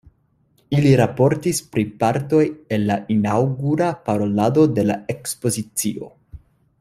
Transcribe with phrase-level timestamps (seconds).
[0.77, 2.41] Ili raportis pri partoj
[2.77, 6.11] el la inaŭgura parolado de la ekspozicio.